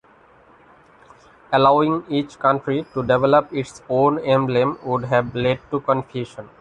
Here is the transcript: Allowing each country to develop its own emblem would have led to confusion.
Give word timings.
Allowing 1.53 2.03
each 2.09 2.39
country 2.39 2.87
to 2.95 3.03
develop 3.03 3.53
its 3.53 3.83
own 3.87 4.17
emblem 4.21 4.79
would 4.83 5.03
have 5.05 5.35
led 5.35 5.59
to 5.69 5.79
confusion. 5.79 6.49